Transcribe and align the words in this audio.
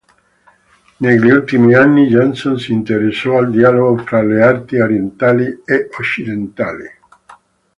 Negli 0.97 1.29
ultimi 1.29 1.75
anni 1.75 2.07
Janson 2.07 2.57
si 2.57 2.71
interessò 2.71 3.37
al 3.37 3.51
dialogo 3.51 4.01
fra 4.03 4.23
le 4.23 4.41
arti 4.41 4.79
orientali 4.79 5.61
e 5.63 5.89
occidentali. 5.95 6.85